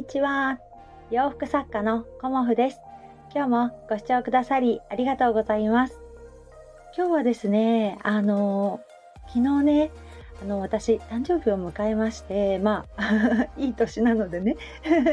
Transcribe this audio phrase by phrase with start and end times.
[0.00, 0.58] にちは。
[1.10, 2.80] 洋服作家のコモフです。
[3.34, 6.00] 今日もご視聴くださりありがとうございます。
[6.96, 8.80] 今日はですね、あの
[9.28, 9.90] 昨日ね、
[10.40, 14.56] あの私誕生日を迎えまして、まあ いい年なのでね、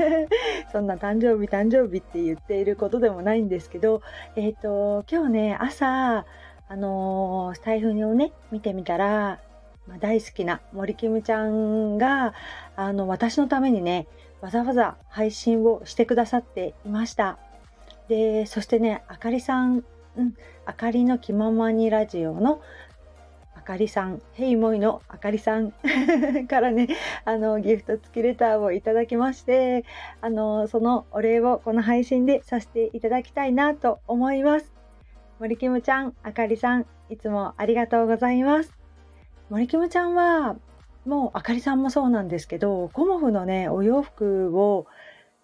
[0.72, 4.00] そんな誕生日誕生日って言っていることでもないんですけど、
[4.34, 6.24] えっ、ー、と今日ね朝
[6.68, 9.40] あのスタイフをね見てみたら
[9.86, 12.32] まあ、大好きな森キムちゃんが
[12.76, 14.06] あの私のためにね
[14.40, 17.38] わざわざ配信をしてくださっていました
[18.08, 19.84] でそしてねあかりさん、
[20.16, 20.34] うん、
[20.66, 22.60] あかりの気ままにラジオの
[23.60, 25.72] あかりさん、ヘイモイのあかりさん
[26.48, 26.88] からね、
[27.26, 29.84] あの、ギフト付きレターをいただきまして、
[30.22, 34.72] あの、そのお礼をこの配信でさせていただきたいなと思います。
[35.38, 38.72] 森キムちゃん、あかりさん、いつもありがとうございます。
[39.50, 40.56] 森キムちゃんは
[41.04, 44.86] もうあかりさんもそうなんですけどコモフのねお洋服を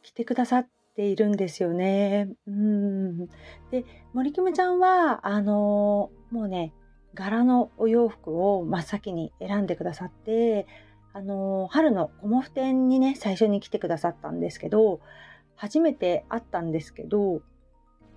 [0.03, 2.29] 着てくださっているんですよね。
[2.47, 3.27] うん
[3.71, 6.73] で森キムちゃんはあのもうね
[7.15, 10.67] 柄のお洋服を真っ先に選んでくださって
[11.13, 15.01] あの春のコモフ展にね最初に来てくださったんですけど
[15.55, 17.41] 初めて会ったんですけど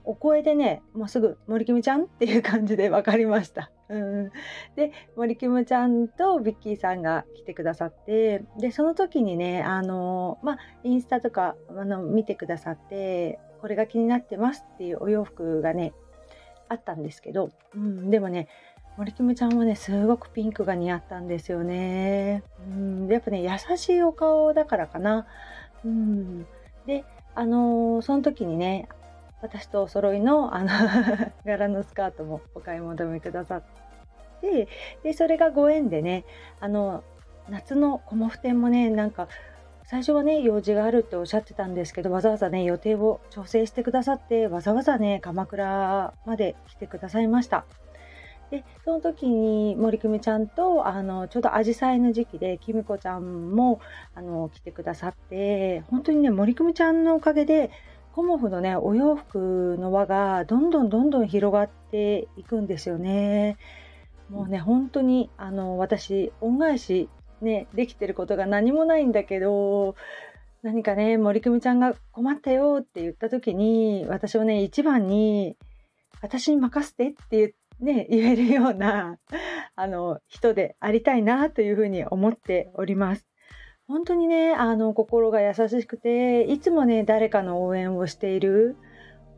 [0.10, 3.70] お声でねもうすぐ森キムちゃんっていう感じで分かりました。
[3.90, 4.32] うん、
[4.76, 15.94] で森キムちゃんとビッキーさんが来てくださってでその時にねあのまあインスタとかあの見てくださってこれが気になってますっていうお洋服がね
[16.70, 18.48] あったんですけど、うん、でもね
[18.98, 22.42] 森キムちゃんはねすごくピンクが似合ったんですよね。
[22.68, 25.28] うん、やっぱね優しいお顔だからかな。
[25.86, 26.48] うん、
[26.88, 28.90] であのー、その時にね
[29.42, 30.70] 私とお揃いのあの
[31.46, 33.64] 柄のスカートもお買い求めくださっ
[34.42, 34.68] て
[35.04, 36.26] でそれがご縁でね
[36.60, 37.04] あの
[37.50, 39.28] 夏のコモフ展もねなんか
[39.84, 47.66] 最初はね用事があるっておっしゃってたんですけどわざわざね予定を調整してくださってわざわざね鎌倉まで来てくださいました。
[48.52, 53.80] でその時に森久美ちゃんとあのちょうどアジサイの時期できみこちゃんも
[54.16, 57.70] あの来てくださって本当にね森久美ちゃんのおかげで
[58.14, 63.58] コモフのねお洋服の輪がどんどんどんどん広がっていくんですよね。
[64.30, 67.10] もうね本当にあの私恩返し
[67.42, 69.96] ねできてることが何もないんだけど
[70.62, 75.58] 何かね森久美ちゃんが困ったよって言った時に私はね一番に
[76.22, 79.18] 私に任せてって言ね、言えるような
[79.76, 83.26] あの人でありたいなというふうに思っております。
[83.90, 88.78] 本当にね、あの、心が優しくて、いつもね、誰かの応援をしている。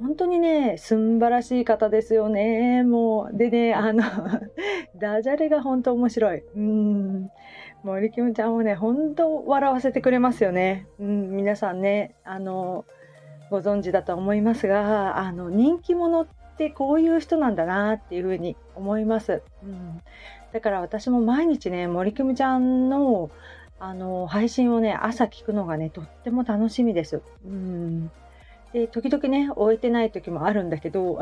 [0.01, 2.83] 本当にね、すんばらしい方ですよね。
[2.83, 4.03] もう、でね、あの
[4.99, 6.43] ダジャレが本当面白い。
[6.53, 7.29] うん。
[7.83, 10.85] 森キムちゃんもね、本当笑わせてくれますよね。
[10.99, 12.83] うん、皆さんね、あの、
[13.49, 19.43] ご存知だと思いますが、あの、人気者ってこういう人なんだなっていうふうに思います。
[19.63, 20.01] うん。
[20.51, 23.31] だから私も毎日ね、森キムちゃんの
[23.83, 27.23] あの配信をね朝聞くのがねとっても楽しみです。
[27.43, 28.11] うん
[28.73, 31.19] で時々ね終えてない時もあるんだけど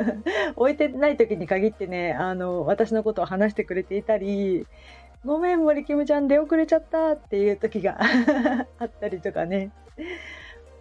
[0.54, 4.66] 終えてない時に限ってねあの私のことを話してくれていたり
[5.24, 7.98] 「ごめん森キムちゃん出遅れちゃった」っていう時が
[8.78, 9.70] あったりとかね。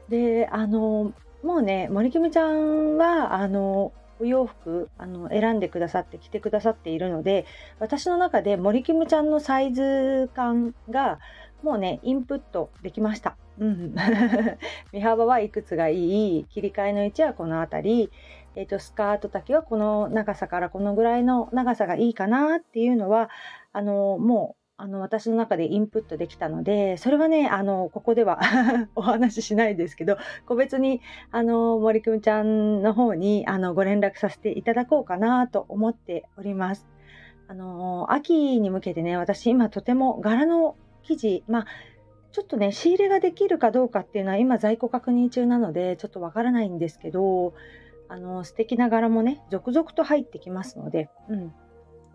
[0.09, 1.13] であの
[1.43, 7.45] もうね森キムちゃんはあのお洋服あの選んでくださって着てくださっているので
[7.79, 11.19] 私の中で森キムちゃんのサイズ感が
[11.63, 13.35] もうねインプットできました。
[13.59, 13.95] うん、
[14.93, 16.45] 身幅はいくつがいい？
[16.45, 18.11] 切り替えの位置はこの辺り、
[18.55, 23.29] えーと、スカート丈はこの長さからこのぐらいの長さがいいかなっていうのは
[23.73, 28.39] あのもうあの私の中でインプットできたのでそれはねあのここでは
[28.95, 36.87] お話ししないですけど個別にあの森くんちゃんの方にあのご連絡させていただこうかなと思っております。
[37.47, 41.66] あの秋に向けてね私今とても柄の生地まあ
[42.31, 47.53] ちょっとね仕入れができるかどうかっていうのは今在庫確認中なのでちょっとわからないんですけど
[48.07, 51.53] あの素敵な柄もね続々と入ってきますので、うん、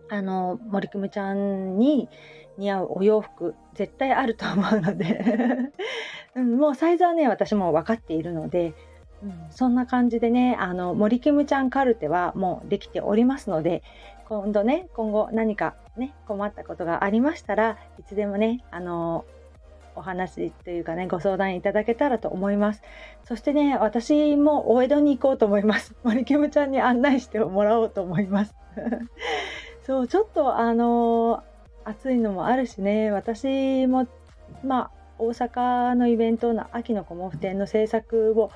[0.09, 2.09] あの森久美ちゃんに
[2.59, 5.73] 似合うお洋服絶対あると思うので。
[6.37, 8.75] うん、もうサイズはね私も分かっているので、
[9.23, 13.83] うん、そんな感じでねあの森キムちゃんカルテはもうできておりますので
[14.29, 19.25] 今度ね今後何かね困ったことがありましたらいつでもねあの
[19.95, 22.83] お話というかねご相談いただけたらと思います。
[23.25, 25.95] そしてね私もお江戸に行こうと思います。
[26.05, 28.55] 森キムちゃんに案内してもらおうと思います。
[29.87, 31.45] そうちょっとあの
[31.85, 33.13] 暑いのもあるしね。
[33.13, 34.09] 私も
[34.65, 34.91] まあ
[35.21, 38.51] 大阪のイベントの秋のコモフ展の制作を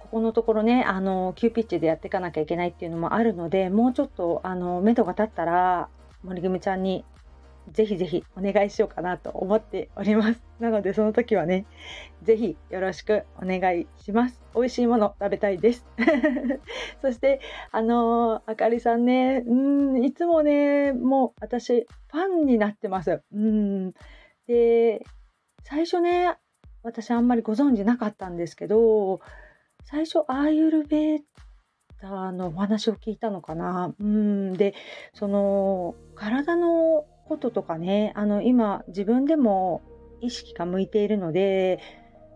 [0.00, 5.88] ここのところねあの急ピッチでやっていかなきゃいけないっていうのもあるのでもうちょっとあの目処が立ったら
[6.24, 7.04] 森組ちゃんに
[7.72, 10.42] ぜひぜひお願いしようかなと思っております。
[10.60, 11.66] なのでその時はね、
[12.22, 14.40] ぜひよろしくお願いします。
[14.54, 15.86] 美味しいもの食べたいです。
[17.00, 17.40] そして、
[17.70, 23.22] あのー、あかりさんね、うん、いつもね、もう私、ファンになってます。
[23.32, 23.92] うん。
[24.46, 25.04] で、
[25.62, 26.36] 最初ね、
[26.82, 29.20] 私あんまりご存知なかったんですけど、
[29.84, 31.20] 最初、アーユルベー
[32.00, 33.94] タのお話を聞いたのかな。
[33.98, 34.52] うん。
[34.54, 34.74] で、
[35.14, 39.82] その、体のこととかね、あの、今、自分でも
[40.20, 41.78] 意識が向いているので、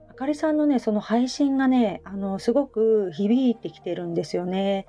[0.09, 4.87] あかりさんのね、その配信がね、あの、すごく響いてきてるんですよね。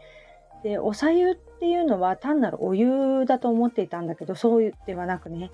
[0.61, 5.51] で、おさゆっていうのは単なるお湯だと思っていたんだけど、そうではなくね、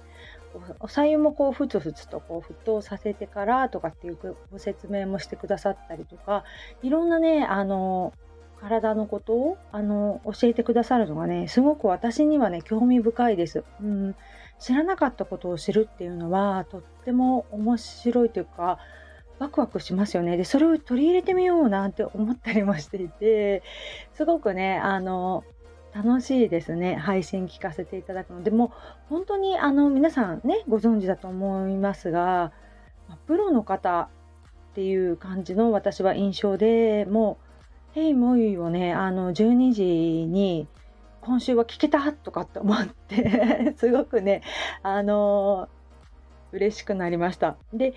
[0.82, 4.18] おさゆもこうふつふつとこう沸騰させてからとかっていう
[4.52, 6.44] ご説明もしてくださったりとか
[6.84, 8.12] いろんなねあの
[8.60, 13.64] 体のことをあの教えてくださるのがねすごく私にはね興味深いです。
[13.82, 14.16] うん、
[14.62, 18.78] 知らなかったことを知るっていうのはとっても面白いというか
[19.42, 20.38] ワクワクしますよね。
[20.38, 23.64] で、それを取り入れてみようなんて思ったりもしていて、
[24.14, 25.44] すごくね、あの、
[25.96, 26.96] 楽しいですね。
[26.96, 28.72] 配信聞かせていただくので、も
[29.10, 32.54] 本当にあの皆さんね、ご存知だと思いますが、
[33.26, 34.10] プロの方
[34.72, 40.68] っていう感じの私は印象でもう、ヘイモイをね、あの12時に
[41.22, 42.12] 今週は聞けた？
[42.14, 44.42] とかって思って すごくね、
[44.84, 47.58] あのー、嬉しくなりました。
[47.74, 47.94] で、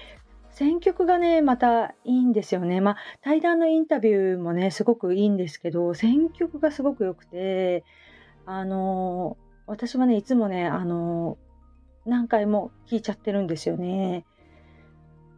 [0.51, 2.81] 選曲がね、またいいんですよね。
[2.81, 7.83] まあ、対談のインタビューもね、すごくいいんですけど、選曲がすごく良くて、
[8.47, 14.27] あのー、私はね、いつもね、あのー、何回も聴いちゃってるんですよね。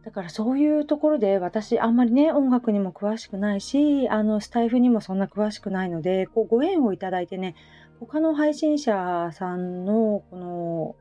[0.07, 7.55] だからそういうところで私あんまりね音楽にも詳しくないしあのスタイフにもそんな詳しくないのでこうご縁をいただいてね
[7.99, 10.95] 他の配信者さんのこの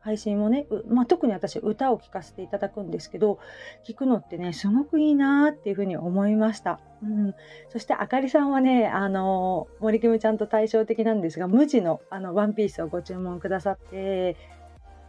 [0.00, 3.40] 配信もね、まあ、特に私歌を聴かせていただくんですけど
[3.84, 7.34] 聞くのってねすごくいいなっていうふうに思いました、うん、
[7.70, 14.36] そしてあかりさんはねあの森キムちゃんと対照的なんですが無地のあのワンピースをご注文くださって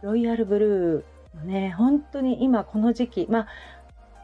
[0.02, 3.46] ロイヤルブルーね、本当に今この時期、ま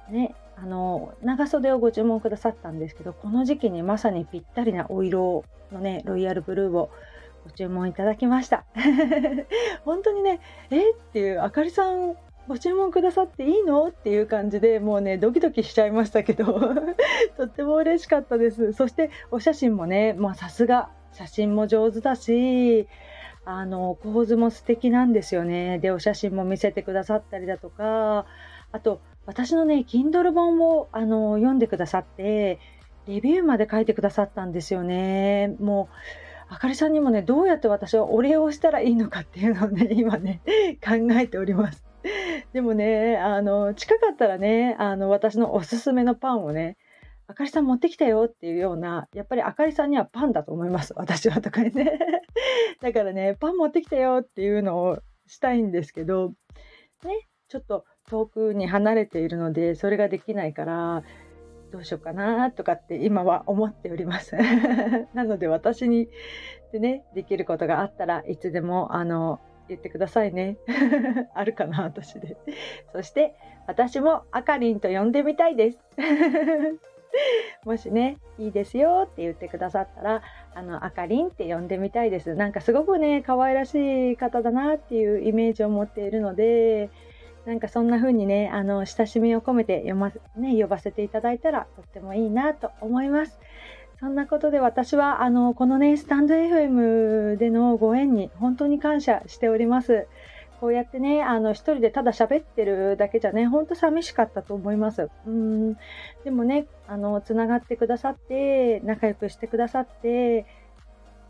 [0.08, 6.90] あね、あの長袖をご注文くださったんですけどこの時期にまさにぴったりなお色のねロイヤルブルーを
[7.44, 8.64] ご注文いただきました。
[9.84, 10.40] 本当にね
[10.70, 12.16] えっていうあかりさん
[12.46, 16.44] ご注文くださっていいのっていう感じでもうねドキドキしちゃいましたけど
[17.36, 18.72] とっても嬉しかったです。
[18.72, 22.88] そしてお写真もねさすが写真も上手だし
[23.46, 25.78] あの構図も素敵なんですよね。
[25.78, 28.26] でお写真も見せてくださったりだとか
[28.72, 32.58] あと私のね Kindle 本をあの読んでくださって
[33.06, 35.54] レビューまで書いてくださったんですよね。
[35.60, 35.94] もう
[36.48, 40.40] あかりさんにもねどうやって私はお礼をしたらいいのかっていうのをね 今ね
[40.84, 41.84] 考えております。
[42.52, 46.76] でもねあの近かったらねあの私のおすすめのパンをね
[47.26, 50.92] あかりさん持ってきたよっていうような、やっぱりあかりさんにはパンだと思います。
[50.96, 51.98] 私はとかにね。
[52.82, 56.34] だからね、パン持ってきたよっていうのをしたいんですけど、
[57.04, 61.02] ね、ちょっと遠くに離れているので、それができないから、
[61.72, 64.36] どうしようかなとかって今は思っております。
[65.14, 66.08] なので私に
[66.72, 70.58] でね、できることがあったらいつでもあの言ってくださいね。
[71.34, 72.36] あるかな私で。
[72.92, 73.34] そして
[73.66, 75.78] 私もあかりんと呼んでみたいです。
[77.64, 80.22] もしね、いいですよって言ってくださったら、
[80.54, 82.34] あの、あかりんって呼んでみたいです。
[82.34, 86.90] なんかすごくね、可愛らしい方だなっていうイメージを持っているので、
[87.46, 93.38] なんかそんな風にね、あの、親しみを込めて読ま、ね、呼ばせていただいたらとってもいいなと思います。
[94.00, 100.06] そんなことで私は、あの、このね、スタンド FM でのご縁に本当に感謝しております。
[100.64, 105.10] こうやってね、あの、一人でただ喋ってるだけじゃね、ほんと寂しかったと思います。
[105.26, 105.74] うん。
[106.24, 110.46] でもね、あの、つながってくださって、仲良くしてくださって、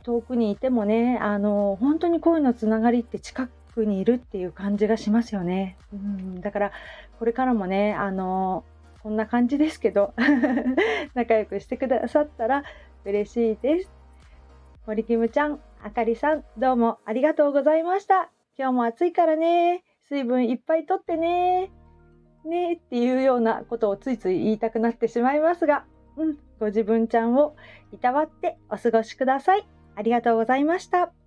[0.05, 5.79] 遠くにいてもね、あの、本当に恋のつながりって近くにいるっていう感じがしますよね。
[5.93, 6.41] うん。
[6.41, 6.73] だから、
[7.19, 8.62] これからもね、あの、
[9.03, 10.14] こんな感じですけど、
[11.14, 12.62] 仲良くしてくださったら
[13.05, 13.91] 嬉しいです。
[14.87, 18.34] 森キムちゃん、あかりさん、どうもありがとうございました。
[18.57, 21.73] 今日も暑いからね、水分いっぱいとってね、
[22.45, 22.75] ね。
[22.75, 27.57] っていうようなことをついつい言いたくなってしまいますが、うん、ご自分ちゃんを
[27.93, 29.67] いたわってお過ごしください。
[29.97, 31.24] ありがとうございました。